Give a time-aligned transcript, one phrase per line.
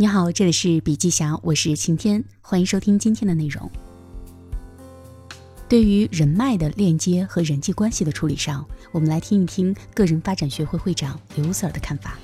[0.00, 3.68] 你好，这里是笔记侠，我是晴天，欢迎收听今天的内容。
[5.68, 12.16] 对于人脉的链接和人际关系的处理上，我们来听一听个人发展学会会长刘 Sir 的看法。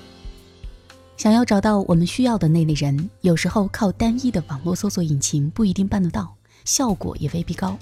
[1.17, 6.33] 想要找到我们需要的那类人，有时候靠单一的网络搜索引擎不一定办得到，
[6.63, 7.77] 效果也未必高。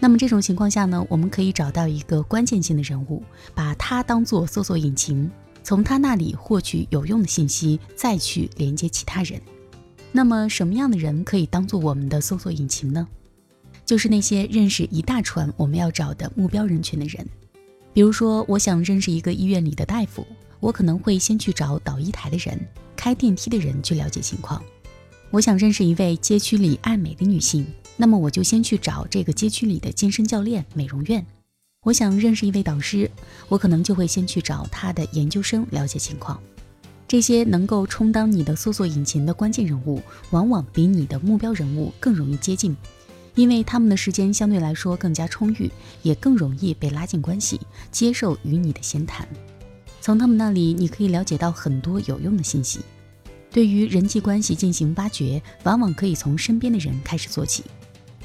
[0.00, 3.22] 那么这种情况下呢，我们可以找到一个关键性的人物，
[3.54, 5.30] 把他当做搜索引擎。
[5.62, 9.40] 从他那里获取有用的信息，再去连接其他人。
[10.10, 13.06] 那么，什么样的人可以当做我们的搜索引擎呢？
[13.84, 17.26] 就是那些认识一大串我们要找的目标人群的人。
[17.92, 20.26] 比如说，我想认识一个医院里的大夫，
[20.60, 22.58] 我可能会先去找导医台的人、
[22.96, 24.62] 开电梯的人去了解情况。
[25.30, 27.66] 我想认识一位街区里爱美的女性，
[27.96, 31.24] 那么我就先去找这个街区里的健身教练、美容院。
[31.88, 33.10] 我想认识一位导师，
[33.48, 36.38] 我可能就会先去找他的研究生了解情况。
[37.08, 42.76] 这些能够充当你的搜索引擎的关键人物，往往比你的目标人物更容易接近，
[43.34, 45.70] 因为他们的时间相对来说更加充裕，
[46.02, 47.58] 也更容易被拉近关系，
[47.90, 49.26] 接受与你的闲谈。
[50.02, 52.80] 从他们那里，你可以了解到很多有用的信息。
[53.50, 57.64] 对于人际关系进行挖掘，往往可以从身边的人开始做起。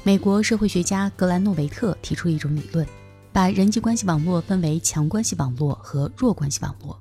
[0.02, 2.86] 美国社会学家格兰诺维特提出一种理论。
[3.34, 6.96] 把人际关系网络分为强关系网络和弱关系网络。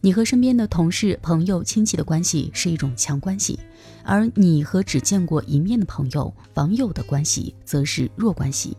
[0.00, 3.58] 你和身边的同事、朋友、亲戚的关系是一种强关系，
[4.04, 8.76] 而你和只见过一面的朋友、网友的关系则是弱关系。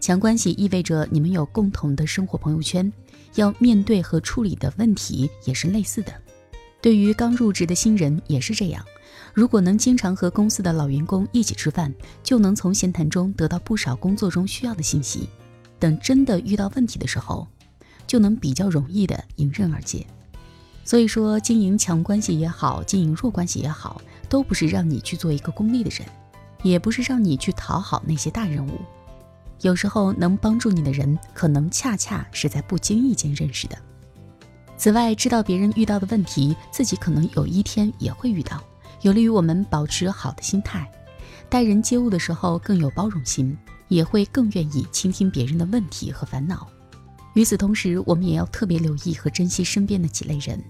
[0.00, 2.92] 强关系意味着你们有共同的生活朋友圈，
[3.36, 6.12] 要面对和处理的问题也是类似的。
[6.82, 8.84] 对于刚入职的新人也是这样。
[9.32, 15.28] 如果能经常和公司的老员工一起吃饭，就能从闲谈中得到不少工作中需要的信息。
[15.78, 17.46] 等真的遇到问题的时候，
[18.06, 20.06] 就能比较容易的迎刃而解。
[20.84, 26.08] 所以说，经营强关系也好，经营弱关系也好，都不是让你去做一个功利的人，
[26.62, 28.80] 也不是让你去讨好那些大人物。
[29.60, 33.76] 有时候能帮助你的人，可能恰恰是在不经意间认识的。
[34.76, 38.62] 此外，知道别人遇到的问题，自己可能有一天也会遇到，
[39.02, 40.90] 有利于我们保持好的心态，
[41.50, 43.58] 待人接物的时候更有包容心。
[43.88, 46.68] 也会更愿意倾听别人的问题和烦恼。
[47.34, 50.62] 与此同时，我们也要特别留意和珍惜身边的几类人，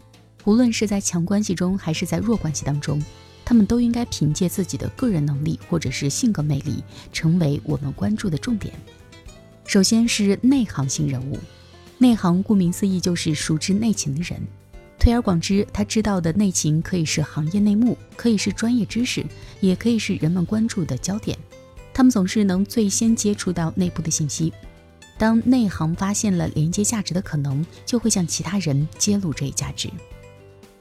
[0.45, 3.03] 无论是在强关系中还是在弱关系当中，
[3.45, 8.75] 他们都应该凭借自己的个人能力或者是性格魅力，成为我们关注的重点。
[9.65, 11.39] 首先是内行型人物，
[11.99, 14.41] 内行顾名思义就是熟知内情的人。
[14.99, 19.25] 推而广之，他知道的内情可以是行业内幕，可以是专业知识，
[19.61, 21.39] 也可以是人们关注的焦点。
[21.99, 24.53] 他们总是能最先接触到内部的信息，
[25.19, 29.91] 当内行发现了连接价值的可能，就会向其他人揭露这一价值。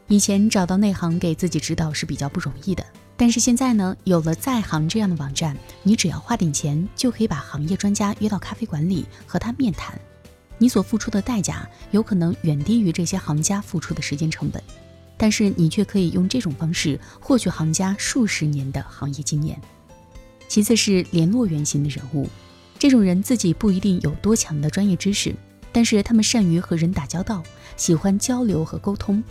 [0.09, 2.85] 以前找到内行给自己指导是比较不容易的，
[3.16, 10.00] 但是现在呢，有了在行这样的网站，你只要花点钱，就可以把行业专家约到咖啡馆里和他面谈。
[10.59, 14.61] 你所付出的代价有可能远低于这些行家付出的时间成本，
[15.17, 19.59] 但是你却可以用这种方式获取行家数十年的行业经验。
[20.47, 22.27] 其次是联络原型的人物，
[22.79, 25.35] 这种人自己不一定有多强的专业知识，
[25.71, 27.43] 但是他们善于和人打交道，
[27.75, 29.23] 喜欢交流和沟通，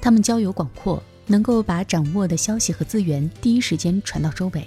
[0.00, 4.66] 他们交友广阔，能够把掌握的消息和资源第一时间传到周围。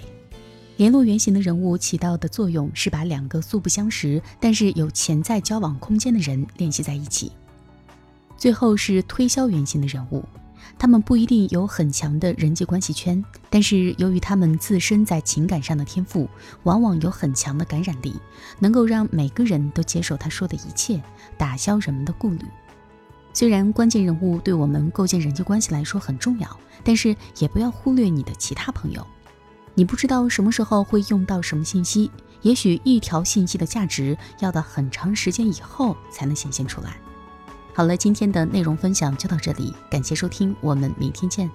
[0.76, 7.32] 联络原型的人物起到的作用是把两个素不相识，但是有潜在交往空间的人联系在一起。
[8.36, 10.24] 最后是推销原型的人物。
[10.76, 16.28] 他们不一定有很强的人际关系圈，但是由于他们自身在情感上的天赋，
[16.64, 18.14] 往往有很强的感染力，
[18.58, 21.00] 能够让每个人都接受他说的一切，
[21.36, 22.40] 打消人们的顾虑。
[23.32, 29.06] 虽然关键人物对我们构建人际关系来说很重要，但是也不要忽略你的其他朋友。
[29.74, 32.10] 你不知道什么时候会用到什么信息，
[32.42, 36.96] 也许一条信息的价值要到很长时间以后才能显现出来。
[37.78, 41.48] 好了，今天的内容分享就到这里，感谢收听，我们明天见。